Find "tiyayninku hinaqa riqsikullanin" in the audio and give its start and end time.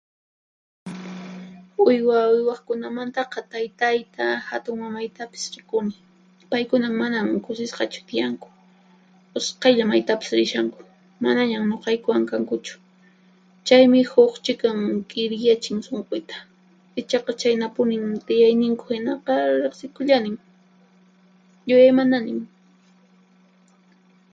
18.27-20.35